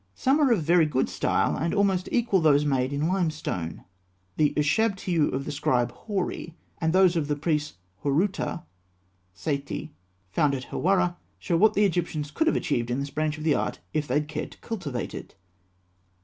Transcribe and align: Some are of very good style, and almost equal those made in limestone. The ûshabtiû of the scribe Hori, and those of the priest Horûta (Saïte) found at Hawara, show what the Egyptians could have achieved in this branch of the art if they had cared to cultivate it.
Some 0.15 0.39
are 0.41 0.51
of 0.51 0.63
very 0.63 0.87
good 0.87 1.09
style, 1.09 1.55
and 1.55 1.75
almost 1.75 2.09
equal 2.11 2.41
those 2.41 2.65
made 2.65 2.91
in 2.91 3.07
limestone. 3.07 3.83
The 4.35 4.51
ûshabtiû 4.57 5.31
of 5.31 5.45
the 5.45 5.51
scribe 5.51 5.91
Hori, 5.91 6.55
and 6.79 6.91
those 6.91 7.15
of 7.15 7.27
the 7.27 7.35
priest 7.35 7.75
Horûta 8.03 8.63
(Saïte) 9.35 9.89
found 10.31 10.55
at 10.55 10.71
Hawara, 10.71 11.17
show 11.37 11.55
what 11.55 11.75
the 11.75 11.85
Egyptians 11.85 12.31
could 12.31 12.47
have 12.47 12.55
achieved 12.55 12.89
in 12.89 12.99
this 12.99 13.11
branch 13.11 13.37
of 13.37 13.43
the 13.43 13.53
art 13.53 13.77
if 13.93 14.07
they 14.07 14.15
had 14.15 14.27
cared 14.27 14.51
to 14.53 14.57
cultivate 14.57 15.13
it. 15.13 15.35